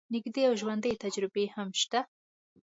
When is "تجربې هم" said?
1.03-1.69